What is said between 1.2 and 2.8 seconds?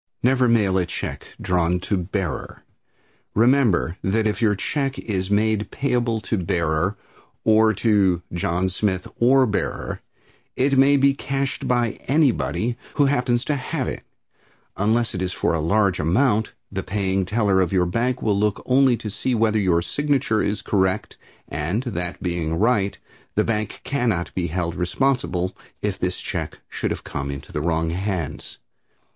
drawn to "Bearer."